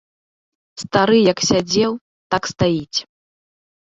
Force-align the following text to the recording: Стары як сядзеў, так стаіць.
Стары 0.83 1.19
як 1.31 1.39
сядзеў, 1.49 1.91
так 2.37 2.43
стаіць. 2.53 2.99